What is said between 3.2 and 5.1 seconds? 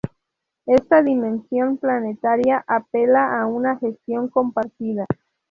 a una gestión compartida.